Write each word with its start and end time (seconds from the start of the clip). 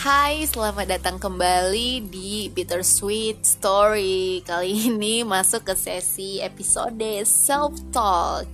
Hai, 0.00 0.48
selamat 0.48 0.96
datang 0.96 1.20
kembali 1.20 2.08
di 2.08 2.48
Bittersweet 2.48 3.44
Story. 3.44 4.40
Kali 4.48 4.72
ini 4.88 5.20
masuk 5.20 5.68
ke 5.68 5.76
sesi 5.76 6.40
episode 6.40 7.20
Self 7.28 7.76
Talk 7.92 8.48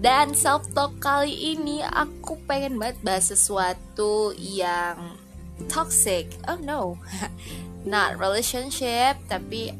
Dan 0.00 0.32
Self 0.32 0.64
Talk 0.72 0.96
kali 1.04 1.52
ini 1.52 1.84
aku 1.84 2.40
pengen 2.48 2.80
banget 2.80 2.96
bahas 3.04 3.28
sesuatu 3.28 4.32
yang 4.40 5.20
toxic. 5.68 6.32
Oh 6.48 6.56
no, 6.56 6.96
not 7.84 8.16
relationship 8.16 9.20
tapi 9.28 9.76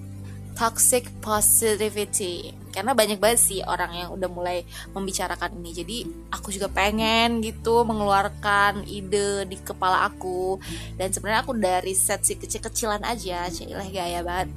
toxic 0.54 1.10
positivity. 1.20 2.54
Karena 2.70 2.90
banyak 2.90 3.22
banget 3.22 3.38
sih 3.38 3.60
orang 3.62 3.94
yang 3.94 4.08
udah 4.14 4.30
mulai 4.30 4.66
membicarakan 4.94 5.54
ini. 5.62 5.70
Jadi 5.74 5.98
aku 6.30 6.50
juga 6.50 6.66
pengen 6.70 7.38
gitu 7.42 7.86
mengeluarkan 7.86 8.86
ide 8.86 9.46
di 9.46 9.58
kepala 9.58 10.06
aku. 10.10 10.58
Dan 10.98 11.10
sebenarnya 11.10 11.46
aku 11.46 11.54
dari 11.54 11.94
set 11.94 12.26
si 12.26 12.34
kecil-kecilan 12.34 13.02
aja 13.06 13.46
cilah 13.50 13.86
gaya 13.90 14.22
banget. 14.22 14.50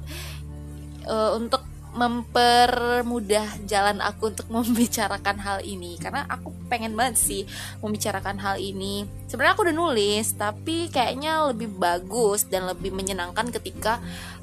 Uh, 1.06 1.38
untuk 1.38 1.62
mempermudah 1.88 3.64
jalan 3.66 3.98
aku 3.98 4.30
untuk 4.30 4.46
membicarakan 4.54 5.38
hal 5.38 5.58
ini. 5.62 5.98
Karena 5.98 6.26
aku 6.26 6.54
pengen 6.70 6.94
banget 6.94 7.18
sih 7.18 7.42
membicarakan 7.82 8.38
hal 8.38 8.56
ini. 8.58 9.06
Sebenarnya 9.26 9.54
aku 9.54 9.62
udah 9.66 9.76
nulis 9.76 10.26
tapi 10.38 10.90
kayaknya 10.90 11.50
lebih 11.50 11.70
bagus 11.74 12.46
dan 12.46 12.66
lebih 12.66 12.94
menyenangkan 12.94 13.50
ketika 13.50 14.02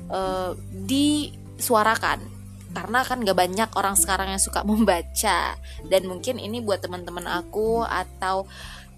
uh, 0.09 0.57
disuarakan 1.57 2.35
karena 2.75 3.07
kan 3.07 3.23
gak 3.23 3.39
banyak 3.39 3.69
orang 3.79 3.95
sekarang 3.95 4.27
yang 4.35 4.43
suka 4.43 4.61
membaca. 4.67 5.55
Dan 5.87 6.11
mungkin 6.11 6.37
ini 6.37 6.59
buat 6.59 6.83
teman-teman 6.83 7.23
aku 7.23 7.87
atau 7.87 8.43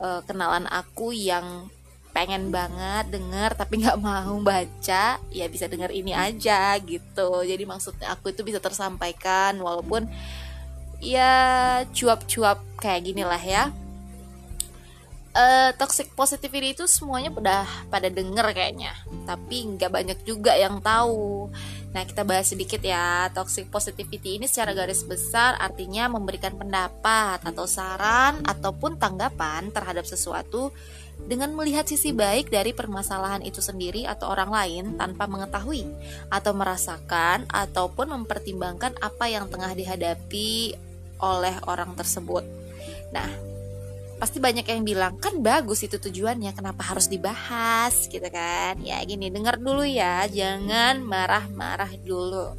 uh, 0.01 0.25
kenalan 0.25 0.65
aku 0.65 1.13
yang 1.13 1.69
pengen 2.17 2.49
banget 2.49 3.13
denger 3.13 3.53
tapi 3.53 3.77
nggak 3.77 4.01
mau 4.09 4.41
baca 4.41 5.21
ya 5.29 5.45
bisa 5.45 5.69
denger 5.69 5.93
ini 5.93 6.17
aja 6.17 6.73
gitu. 6.81 7.45
Jadi 7.45 7.63
maksudnya 7.69 8.17
aku 8.17 8.33
itu 8.33 8.41
bisa 8.41 8.57
tersampaikan 8.57 9.53
walaupun 9.61 10.09
ya 10.97 11.85
cuap-cuap 11.93 12.57
kayak 12.81 13.13
gini 13.13 13.21
lah 13.21 13.37
ya. 13.37 13.69
Uh, 15.37 15.69
toxic 15.77 16.09
positivity 16.17 16.73
itu 16.73 16.89
semuanya 16.89 17.29
udah 17.29 17.69
pada 17.93 18.09
denger 18.09 18.49
kayaknya. 18.57 18.97
Tapi 19.29 19.77
nggak 19.77 19.91
banyak 19.93 20.19
juga 20.25 20.57
yang 20.57 20.81
tahu 20.81 21.53
Nah, 21.95 22.03
kita 22.03 22.27
bahas 22.27 22.51
sedikit 22.51 22.83
ya. 22.83 23.31
Toxic 23.31 23.71
positivity 23.71 24.37
ini 24.37 24.45
secara 24.45 24.75
garis 24.75 25.01
besar 25.07 25.55
artinya 25.57 26.11
memberikan 26.11 26.53
pendapat 26.53 27.41
atau 27.41 27.65
saran 27.65 28.43
ataupun 28.43 28.99
tanggapan 28.99 29.71
terhadap 29.71 30.03
sesuatu 30.03 30.71
dengan 31.25 31.49
melihat 31.57 31.89
sisi 31.89 32.13
baik 32.13 32.53
dari 32.53 32.77
permasalahan 32.77 33.41
itu 33.41 33.57
sendiri 33.57 34.05
atau 34.05 34.29
orang 34.29 34.53
lain 34.53 34.85
tanpa 35.01 35.25
mengetahui 35.25 35.89
atau 36.29 36.53
merasakan 36.53 37.49
ataupun 37.49 38.13
mempertimbangkan 38.13 38.93
apa 39.01 39.25
yang 39.25 39.49
tengah 39.49 39.73
dihadapi 39.73 40.77
oleh 41.17 41.55
orang 41.65 41.97
tersebut. 41.97 42.45
Nah, 43.09 43.56
pasti 44.17 44.41
banyak 44.41 44.65
yang 44.65 44.81
bilang 44.81 45.13
kan 45.21 45.37
bagus 45.45 45.85
itu 45.85 46.01
tujuannya 46.01 46.51
kenapa 46.57 46.81
harus 46.93 47.05
dibahas? 47.05 48.09
Gitu 48.09 48.25
kan. 48.33 48.81
Ya 48.81 49.01
gini 49.05 49.29
dengar 49.29 49.61
dulu 49.61 49.85
ya 49.85 50.25
jangan 50.25 51.01
marah-marah 51.05 51.93
dulu. 52.01 52.57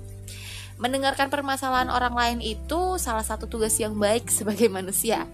Mendengarkan 0.78 1.26
permasalahan 1.26 1.90
orang 1.90 2.14
lain 2.14 2.38
itu 2.38 3.02
salah 3.02 3.26
satu 3.26 3.50
tugas 3.50 3.74
yang 3.82 3.98
baik 3.98 4.30
sebagai 4.38 4.70
manusia. 4.70 5.26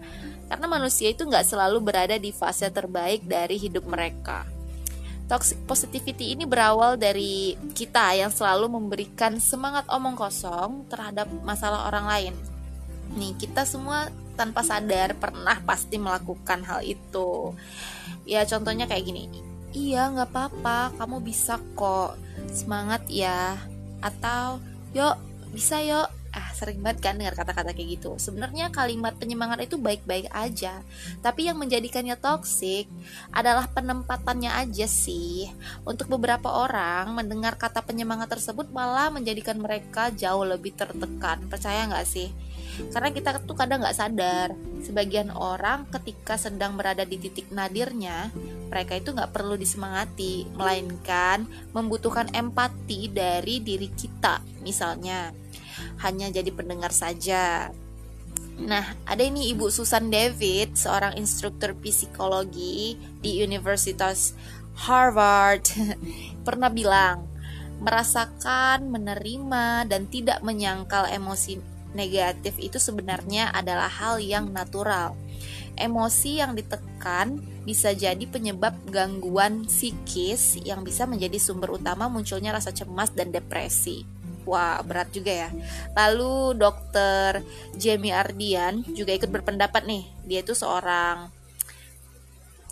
Karena 0.49 0.67
manusia 0.69 1.13
itu 1.13 1.25
nggak 1.25 1.45
selalu 1.45 1.79
berada 1.85 2.17
di 2.17 2.33
fase 2.33 2.69
terbaik 2.73 3.29
dari 3.29 3.61
hidup 3.61 3.85
mereka. 3.85 4.49
Toxic 5.25 5.57
positivity 5.65 6.37
ini 6.37 6.45
berawal 6.45 7.01
dari 7.01 7.57
kita 7.73 8.13
yang 8.13 8.29
selalu 8.29 8.69
memberikan 8.77 9.41
semangat 9.41 9.89
omong 9.89 10.21
kosong 10.21 10.85
terhadap 10.93 11.25
masalah 11.41 11.89
orang 11.89 12.05
lain. 12.05 12.35
Nih, 13.17 13.33
kita 13.41 13.65
semua 13.65 14.13
tanpa 14.35 14.67
sadar 14.67 15.15
pernah 15.17 15.57
pasti 15.63 15.97
melakukan 15.97 16.67
hal 16.67 16.83
itu. 16.83 17.55
Ya 18.27 18.43
contohnya 18.45 18.85
kayak 18.91 19.05
gini. 19.07 19.31
Iya 19.75 20.11
nggak 20.15 20.31
apa-apa. 20.31 20.95
Kamu 20.99 21.19
bisa 21.23 21.59
kok. 21.75 22.15
Semangat 22.51 23.07
ya. 23.11 23.59
Atau 23.99 24.63
yuk 24.95 25.19
bisa 25.51 25.83
yuk. 25.83 26.09
Ah 26.35 26.51
sering 26.51 26.83
banget 26.83 26.99
kan 26.99 27.15
dengar 27.15 27.39
kata-kata 27.39 27.71
kayak 27.71 27.99
gitu. 27.99 28.19
Sebenarnya 28.19 28.75
kalimat 28.75 29.15
penyemangat 29.15 29.71
itu 29.71 29.79
baik-baik 29.79 30.27
aja. 30.35 30.83
Tapi 31.23 31.47
yang 31.47 31.63
menjadikannya 31.63 32.19
toksik 32.19 32.91
adalah 33.31 33.71
penempatannya 33.71 34.51
aja 34.51 34.87
sih. 34.91 35.47
Untuk 35.87 36.11
beberapa 36.11 36.51
orang 36.51 37.15
mendengar 37.15 37.55
kata 37.55 37.87
penyemangat 37.87 38.35
tersebut 38.35 38.67
malah 38.75 39.15
menjadikan 39.15 39.63
mereka 39.63 40.11
jauh 40.11 40.43
lebih 40.43 40.75
tertekan. 40.75 41.47
Percaya 41.47 41.87
nggak 41.87 42.07
sih 42.07 42.35
karena 42.91 43.11
kita 43.15 43.43
tuh 43.43 43.57
kadang 43.57 43.83
nggak 43.83 43.97
sadar. 43.97 44.55
Sebagian 44.85 45.33
orang 45.33 45.89
ketika 45.89 46.37
sedang 46.37 46.77
berada 46.77 47.09
di 47.09 47.17
titik 47.17 47.49
nadirnya 47.49 48.29
mereka 48.69 48.99
itu 48.99 49.15
nggak 49.15 49.33
perlu 49.33 49.55
disemangati. 49.55 50.51
Melainkan 50.55 51.47
membutuhkan 51.73 52.31
empati 52.35 53.11
dari 53.11 53.63
diri 53.63 53.89
kita 53.91 54.43
misalnya. 54.63 55.31
Hanya 56.03 56.31
jadi 56.31 56.51
pendengar 56.51 56.91
saja. 56.91 57.71
Nah, 58.55 58.87
ada 59.03 59.23
ini 59.27 59.51
Ibu 59.51 59.67
Susan 59.67 60.15
David, 60.15 60.79
seorang 60.79 61.19
instruktur 61.19 61.75
psikologi 61.75 62.95
di 63.19 63.43
Universitas 63.43 64.31
Harvard, 64.79 65.67
pernah 66.47 66.71
bilang, 66.71 67.27
merasakan, 67.83 68.95
menerima, 68.95 69.91
dan 69.91 70.07
tidak 70.07 70.39
menyangkal 70.47 71.11
emosi 71.11 71.74
negatif 71.95 72.59
itu 72.59 72.77
sebenarnya 72.77 73.55
adalah 73.55 73.89
hal 73.89 74.21
yang 74.21 74.51
natural. 74.51 75.15
Emosi 75.75 76.39
yang 76.39 76.55
ditekan 76.55 77.43
bisa 77.67 77.91
jadi 77.97 78.23
penyebab 78.31 78.77
gangguan 78.93 79.67
psikis 79.67 80.61
yang 80.63 80.87
bisa 80.87 81.09
menjadi 81.09 81.41
sumber 81.41 81.75
utama 81.75 82.07
munculnya 82.07 82.55
rasa 82.55 82.71
cemas 82.71 83.11
dan 83.11 83.35
depresi. 83.35 84.07
Wah, 84.45 84.85
berat 84.85 85.09
juga 85.11 85.33
ya. 85.33 85.51
Lalu 85.97 86.61
dokter 86.61 87.41
Jamie 87.75 88.13
Ardian 88.13 88.85
juga 88.93 89.17
ikut 89.17 89.33
berpendapat 89.33 89.89
nih. 89.89 90.05
Dia 90.29 90.45
itu 90.45 90.53
seorang 90.53 91.33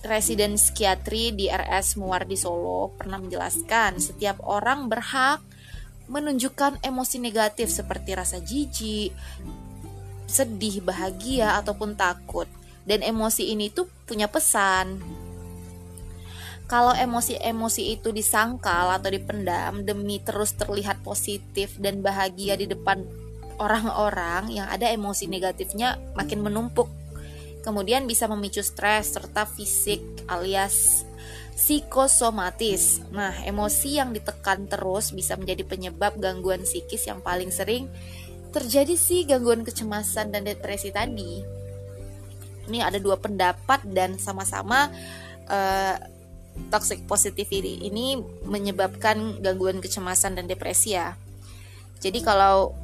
residen 0.02 0.58
psikiatri 0.58 1.32
di 1.32 1.46
RS 1.48 1.96
Muardi 1.96 2.34
Solo 2.34 2.92
pernah 2.98 3.22
menjelaskan 3.22 4.02
setiap 4.02 4.42
orang 4.44 4.90
berhak 4.90 5.40
menunjukkan 6.12 6.84
emosi 6.84 7.16
negatif 7.16 7.72
seperti 7.72 8.12
rasa 8.12 8.36
jijik, 8.44 9.16
sedih, 10.28 10.84
bahagia, 10.84 11.56
ataupun 11.64 11.96
takut. 11.96 12.46
Dan 12.84 13.00
emosi 13.00 13.48
ini 13.48 13.72
tuh 13.72 13.88
punya 14.04 14.28
pesan. 14.28 15.00
Kalau 16.68 16.96
emosi-emosi 16.96 17.96
itu 17.96 18.12
disangkal 18.12 18.92
atau 18.96 19.12
dipendam 19.12 19.84
demi 19.84 20.20
terus 20.24 20.56
terlihat 20.56 21.04
positif 21.04 21.76
dan 21.76 22.00
bahagia 22.00 22.56
di 22.56 22.64
depan 22.64 23.04
orang-orang 23.60 24.48
yang 24.48 24.66
ada 24.72 24.88
emosi 24.88 25.28
negatifnya 25.28 26.00
makin 26.16 26.40
menumpuk. 26.40 26.88
Kemudian 27.62 28.10
bisa 28.10 28.26
memicu 28.26 28.60
stres 28.60 29.14
serta 29.14 29.46
fisik 29.46 30.02
alias 30.26 31.06
psikosomatis. 31.54 32.98
Nah, 33.14 33.30
emosi 33.46 34.02
yang 34.02 34.10
ditekan 34.10 34.66
terus 34.66 35.14
bisa 35.14 35.38
menjadi 35.38 35.62
penyebab 35.62 36.18
gangguan 36.18 36.66
psikis 36.66 37.06
yang 37.06 37.22
paling 37.22 37.54
sering 37.54 37.86
terjadi 38.52 38.98
sih 38.98 39.24
gangguan 39.24 39.62
kecemasan 39.62 40.34
dan 40.34 40.42
depresi 40.42 40.90
tadi. 40.90 41.40
Ini 42.66 42.78
ada 42.82 42.98
dua 42.98 43.18
pendapat 43.18 43.86
dan 43.90 44.18
sama-sama 44.18 44.90
uh, 45.46 45.96
toxic 46.68 47.06
positivity 47.08 47.80
ini 47.88 48.20
menyebabkan 48.44 49.40
gangguan 49.40 49.80
kecemasan 49.80 50.36
dan 50.36 50.50
depresi 50.50 50.98
ya. 50.98 51.16
Jadi 52.02 52.20
kalau 52.20 52.74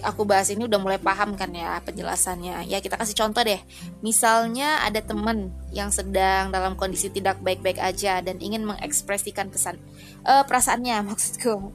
aku 0.00 0.24
bahas 0.28 0.48
ini 0.52 0.66
udah 0.66 0.80
mulai 0.80 1.00
paham 1.00 1.36
kan 1.36 1.50
ya 1.52 1.80
penjelasannya. 1.84 2.68
Ya 2.68 2.78
kita 2.80 2.96
kasih 2.96 3.16
contoh 3.16 3.42
deh. 3.44 3.60
Misalnya 4.04 4.84
ada 4.84 5.00
temen 5.00 5.52
yang 5.74 5.88
sedang 5.92 6.52
dalam 6.52 6.74
kondisi 6.74 7.08
tidak 7.12 7.38
baik-baik 7.40 7.80
aja 7.80 8.20
dan 8.20 8.38
ingin 8.38 8.66
mengekspresikan 8.66 9.48
pesan 9.48 9.80
uh, 10.24 10.44
perasaannya 10.44 11.02
maksudku. 11.10 11.72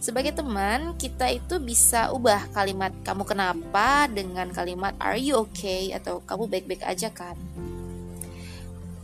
Sebagai 0.00 0.32
teman, 0.32 0.96
kita 0.96 1.28
itu 1.28 1.60
bisa 1.60 2.08
ubah 2.08 2.48
kalimat 2.56 2.88
kamu 3.04 3.20
kenapa 3.28 4.08
dengan 4.08 4.48
kalimat 4.48 4.96
are 4.96 5.20
you 5.20 5.36
okay 5.36 5.92
atau 5.92 6.24
kamu 6.24 6.48
baik-baik 6.48 6.80
aja 6.88 7.12
kan 7.12 7.36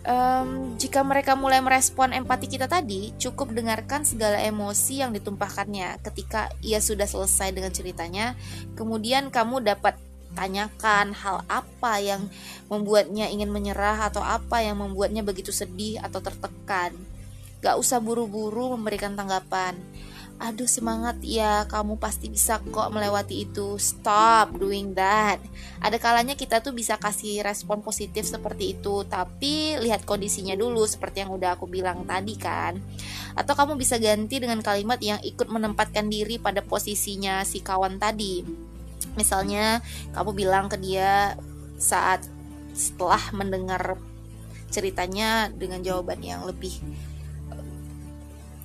um, 0.06 0.78
jika 0.78 1.02
mereka 1.02 1.34
mulai 1.34 1.58
merespon 1.60 2.14
empati 2.14 2.46
kita 2.46 2.70
tadi, 2.70 3.12
cukup 3.18 3.52
dengarkan 3.52 4.06
segala 4.06 4.40
emosi 4.40 5.02
yang 5.02 5.12
ditumpahkannya 5.12 6.00
ketika 6.00 6.48
ia 6.62 6.78
sudah 6.80 7.04
selesai 7.04 7.52
dengan 7.52 7.74
ceritanya. 7.74 8.38
Kemudian 8.78 9.28
kamu 9.28 9.66
dapat 9.66 9.98
tanyakan 10.32 11.16
hal 11.16 11.42
apa 11.48 11.98
yang 11.98 12.28
membuatnya 12.70 13.28
ingin 13.32 13.50
menyerah 13.50 14.08
atau 14.08 14.20
apa 14.20 14.62
yang 14.62 14.78
membuatnya 14.78 15.26
begitu 15.26 15.50
sedih 15.50 16.00
atau 16.00 16.22
tertekan. 16.22 16.94
Gak 17.60 17.76
usah 17.80 17.98
buru-buru 17.98 18.76
memberikan 18.78 19.16
tanggapan 19.18 19.74
aduh 20.36 20.68
semangat 20.68 21.16
ya. 21.24 21.64
Kamu 21.68 21.96
pasti 21.96 22.28
bisa 22.28 22.60
kok 22.60 22.92
melewati 22.92 23.48
itu. 23.48 23.76
Stop 23.80 24.56
doing 24.56 24.92
that. 24.92 25.40
Ada 25.80 25.96
kalanya 25.96 26.36
kita 26.36 26.60
tuh 26.60 26.76
bisa 26.76 27.00
kasih 27.00 27.40
respon 27.44 27.80
positif 27.80 28.28
seperti 28.28 28.76
itu. 28.76 29.04
Tapi 29.08 29.80
lihat 29.80 30.04
kondisinya 30.04 30.54
dulu 30.54 30.84
seperti 30.84 31.24
yang 31.24 31.32
udah 31.32 31.56
aku 31.56 31.68
bilang 31.68 32.04
tadi 32.04 32.34
kan. 32.36 32.76
Atau 33.36 33.56
kamu 33.56 33.76
bisa 33.76 33.96
ganti 33.96 34.40
dengan 34.40 34.60
kalimat 34.60 35.00
yang 35.00 35.20
ikut 35.20 35.48
menempatkan 35.48 36.08
diri 36.08 36.36
pada 36.40 36.60
posisinya 36.60 37.44
si 37.44 37.60
kawan 37.64 37.96
tadi. 37.96 38.44
Misalnya 39.16 39.80
kamu 40.12 40.30
bilang 40.36 40.66
ke 40.68 40.76
dia 40.76 41.36
saat 41.76 42.24
setelah 42.76 43.20
mendengar 43.32 43.96
ceritanya 44.68 45.48
dengan 45.48 45.80
jawaban 45.80 46.20
yang 46.20 46.44
lebih 46.44 46.76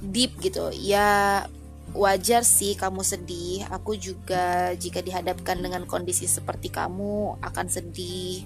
deep 0.01 0.33
gitu. 0.41 0.73
Ya 0.73 1.45
wajar 1.91 2.43
sih 2.47 2.73
kamu 2.75 3.03
sedih. 3.03 3.67
Aku 3.69 3.95
juga 3.95 4.73
jika 4.75 5.03
dihadapkan 5.03 5.59
dengan 5.59 5.83
kondisi 5.87 6.27
seperti 6.27 6.71
kamu 6.71 7.39
akan 7.43 7.67
sedih. 7.67 8.43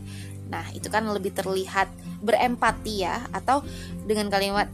Nah, 0.50 0.66
itu 0.74 0.90
kan 0.90 1.06
lebih 1.10 1.34
terlihat 1.34 1.90
berempati 2.22 3.06
ya 3.06 3.26
atau 3.34 3.66
dengan 4.06 4.30
kalimat 4.30 4.70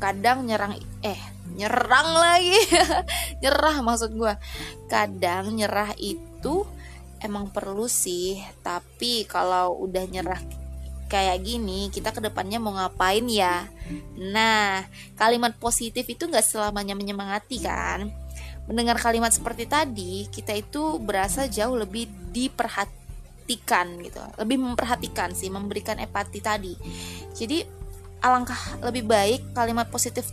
kadang 0.00 0.48
nyerang 0.48 0.80
eh 1.04 1.20
nyerang 1.54 2.08
lagi. 2.16 2.58
nyerah 3.42 3.76
maksud 3.82 4.14
gue. 4.16 4.34
Kadang 4.86 5.54
nyerah 5.54 5.94
itu 5.98 6.66
emang 7.20 7.52
perlu 7.52 7.84
sih, 7.86 8.40
tapi 8.64 9.28
kalau 9.28 9.76
udah 9.84 10.04
nyerah 10.08 10.40
kayak 11.10 11.42
gini, 11.42 11.90
kita 11.90 12.14
ke 12.14 12.22
depannya 12.22 12.62
mau 12.62 12.70
ngapain 12.70 13.26
ya? 13.26 13.66
Nah, 14.14 14.86
kalimat 15.18 15.58
positif 15.58 16.06
itu 16.06 16.30
nggak 16.30 16.46
selamanya 16.46 16.94
menyemangati 16.94 17.58
kan? 17.58 18.06
Mendengar 18.70 19.02
kalimat 19.02 19.34
seperti 19.34 19.66
tadi, 19.66 20.30
kita 20.30 20.54
itu 20.54 21.02
berasa 21.02 21.50
jauh 21.50 21.74
lebih 21.74 22.06
diperhatikan 22.30 23.98
gitu, 24.06 24.22
lebih 24.38 24.62
memperhatikan 24.62 25.34
sih, 25.34 25.50
memberikan 25.50 25.98
empati 25.98 26.38
tadi. 26.38 26.78
Jadi 27.34 27.66
alangkah 28.22 28.78
lebih 28.86 29.10
baik 29.10 29.50
kalimat 29.50 29.90
positif 29.90 30.30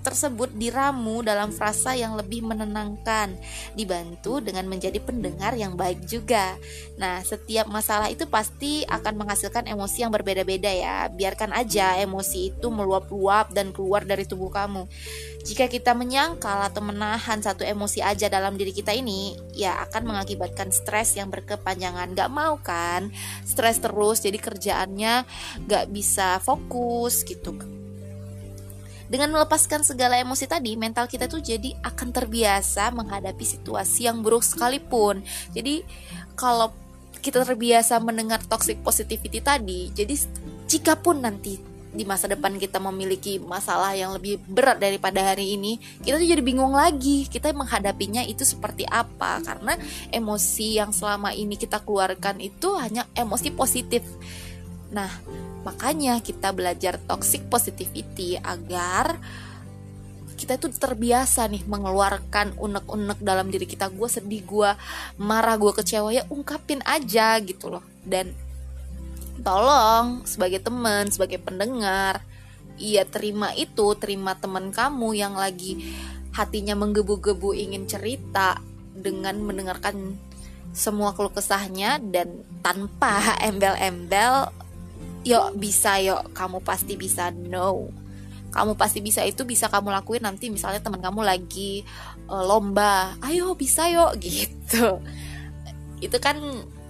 tersebut 0.00 0.52
diramu 0.54 1.20
dalam 1.20 1.50
frasa 1.50 1.94
yang 1.94 2.14
lebih 2.14 2.44
menenangkan, 2.46 3.34
dibantu 3.74 4.38
dengan 4.42 4.66
menjadi 4.66 4.98
pendengar 5.02 5.54
yang 5.54 5.74
baik 5.74 6.04
juga. 6.06 6.56
Nah, 6.96 7.22
setiap 7.22 7.70
masalah 7.70 8.10
itu 8.10 8.26
pasti 8.26 8.82
akan 8.86 9.24
menghasilkan 9.24 9.66
emosi 9.70 10.06
yang 10.06 10.12
berbeda-beda 10.12 10.70
ya. 10.70 11.08
Biarkan 11.12 11.54
aja 11.54 11.98
emosi 12.00 12.54
itu 12.54 12.66
meluap-luap 12.68 13.52
dan 13.52 13.70
keluar 13.70 14.02
dari 14.04 14.24
tubuh 14.26 14.50
kamu. 14.50 14.86
Jika 15.48 15.70
kita 15.70 15.96
menyangkal 15.96 16.60
atau 16.68 16.84
menahan 16.84 17.40
satu 17.40 17.64
emosi 17.64 18.04
aja 18.04 18.28
dalam 18.28 18.58
diri 18.58 18.74
kita 18.74 18.92
ini, 18.92 19.32
ya 19.56 19.80
akan 19.88 20.04
mengakibatkan 20.04 20.68
stres 20.74 21.16
yang 21.16 21.32
berkepanjangan. 21.32 22.12
Gak 22.12 22.28
mau 22.28 22.60
kan? 22.60 23.08
Stres 23.46 23.80
terus, 23.80 24.20
jadi 24.20 24.36
kerjaannya 24.36 25.24
gak 25.64 25.88
bisa 25.88 26.42
fokus 26.42 27.24
gitu 27.24 27.77
dengan 29.08 29.32
melepaskan 29.32 29.84
segala 29.88 30.20
emosi 30.20 30.44
tadi, 30.44 30.76
mental 30.76 31.08
kita 31.08 31.32
tuh 31.32 31.40
jadi 31.40 31.72
akan 31.80 32.12
terbiasa 32.12 32.92
menghadapi 32.92 33.40
situasi 33.40 34.04
yang 34.04 34.20
buruk 34.20 34.44
sekalipun. 34.44 35.24
Jadi 35.56 35.80
kalau 36.36 36.76
kita 37.24 37.42
terbiasa 37.42 37.98
mendengar 38.04 38.44
toxic 38.44 38.84
positivity 38.84 39.40
tadi, 39.40 39.88
jadi 39.96 40.14
jika 40.68 41.00
pun 41.00 41.24
nanti 41.24 41.56
di 41.88 42.04
masa 42.04 42.28
depan 42.28 42.60
kita 42.60 42.76
memiliki 42.78 43.40
masalah 43.40 43.96
yang 43.96 44.12
lebih 44.12 44.38
berat 44.44 44.76
daripada 44.76 45.32
hari 45.32 45.56
ini, 45.56 45.80
kita 46.04 46.20
tuh 46.20 46.28
jadi 46.28 46.44
bingung 46.44 46.76
lagi. 46.76 47.24
Kita 47.24 47.48
menghadapinya 47.56 48.20
itu 48.28 48.44
seperti 48.44 48.84
apa? 48.84 49.40
Karena 49.40 49.72
emosi 50.12 50.78
yang 50.78 50.92
selama 50.92 51.32
ini 51.32 51.56
kita 51.56 51.80
keluarkan 51.80 52.44
itu 52.44 52.76
hanya 52.76 53.08
emosi 53.16 53.50
positif. 53.56 54.04
Nah, 54.92 55.08
Makanya 55.68 56.24
kita 56.24 56.56
belajar 56.56 56.96
toxic 57.04 57.44
positivity 57.52 58.40
agar 58.40 59.20
kita 60.38 60.56
itu 60.56 60.72
terbiasa 60.72 61.44
nih 61.50 61.66
mengeluarkan 61.68 62.56
unek-unek 62.56 63.20
dalam 63.20 63.52
diri 63.52 63.68
kita. 63.68 63.92
Gue 63.92 64.08
sedih 64.08 64.40
gue 64.48 64.70
marah 65.20 65.60
gue 65.60 65.72
kecewa 65.76 66.08
ya 66.08 66.24
ungkapin 66.32 66.80
aja 66.88 67.36
gitu 67.44 67.68
loh. 67.68 67.84
Dan 68.00 68.32
tolong 69.44 70.24
sebagai 70.26 70.64
teman 70.64 71.12
sebagai 71.12 71.38
pendengar 71.38 72.24
iya 72.78 73.06
terima 73.06 73.54
itu 73.54 73.94
terima 73.98 74.34
teman 74.38 74.74
kamu 74.74 75.14
yang 75.14 75.34
lagi 75.38 75.78
hatinya 76.34 76.78
menggebu-gebu 76.78 77.54
ingin 77.54 77.86
cerita 77.90 78.62
dengan 78.94 79.38
mendengarkan 79.42 80.18
semua 80.74 81.14
keluh 81.14 81.34
kesahnya 81.34 81.98
dan 81.98 82.46
tanpa 82.62 83.34
embel-embel 83.48 84.50
yuk 85.28 85.60
bisa 85.60 86.00
yuk 86.00 86.32
kamu 86.32 86.64
pasti 86.64 86.96
bisa 86.96 87.28
no. 87.28 87.92
Kamu 88.48 88.80
pasti 88.80 89.04
bisa. 89.04 89.20
Itu 89.28 89.44
bisa 89.44 89.68
kamu 89.68 89.92
lakuin 89.92 90.24
nanti 90.24 90.48
misalnya 90.48 90.80
teman 90.80 91.04
kamu 91.04 91.20
lagi 91.20 91.84
uh, 92.32 92.44
lomba. 92.48 93.12
Ayo 93.20 93.52
bisa 93.52 93.92
yuk 93.92 94.16
gitu. 94.24 95.04
Itu 96.00 96.16
kan 96.16 96.40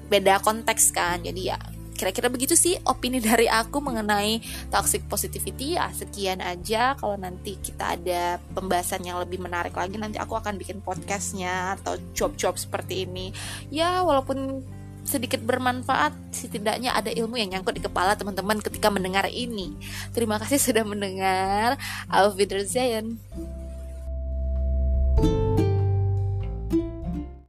beda 0.06 0.38
konteks 0.38 0.94
kan. 0.94 1.26
Jadi 1.26 1.50
ya 1.50 1.58
kira-kira 1.99 2.31
begitu 2.31 2.55
sih 2.55 2.79
opini 2.87 3.19
dari 3.29 3.50
aku 3.50 3.82
mengenai 3.82 4.38
toxic 4.70 5.02
positivity. 5.11 5.75
Ya 5.75 5.91
sekian 5.91 6.38
aja. 6.38 6.94
Kalau 6.94 7.19
nanti 7.19 7.58
kita 7.58 7.99
ada 7.99 8.38
pembahasan 8.55 9.02
yang 9.02 9.19
lebih 9.19 9.43
menarik 9.43 9.75
lagi 9.75 9.99
nanti 9.99 10.23
aku 10.23 10.38
akan 10.38 10.55
bikin 10.55 10.79
podcastnya 10.79 11.75
atau 11.75 11.99
job-job 12.14 12.55
seperti 12.55 13.02
ini. 13.02 13.34
Ya 13.75 14.06
walaupun 14.06 14.62
sedikit 15.08 15.40
bermanfaat 15.40 16.12
setidaknya 16.37 16.93
ada 16.93 17.08
ilmu 17.08 17.40
yang 17.40 17.56
nyangkut 17.56 17.81
di 17.81 17.82
kepala 17.82 18.12
teman-teman 18.12 18.60
ketika 18.60 18.93
mendengar 18.93 19.25
ini. 19.32 19.72
Terima 20.12 20.37
kasih 20.37 20.60
sudah 20.60 20.84
mendengar. 20.84 21.81
Auf 22.12 22.37
Wiedersehen 22.37 23.16